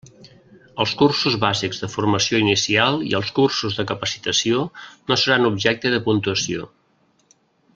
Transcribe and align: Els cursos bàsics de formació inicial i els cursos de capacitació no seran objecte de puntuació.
Els 0.83 0.93
cursos 1.01 1.35
bàsics 1.43 1.81
de 1.83 1.89
formació 1.95 2.39
inicial 2.45 2.97
i 3.09 3.13
els 3.19 3.29
cursos 3.41 3.77
de 3.81 3.85
capacitació 3.93 4.65
no 5.13 5.19
seran 5.25 5.47
objecte 5.51 5.93
de 5.97 6.01
puntuació. 6.09 6.67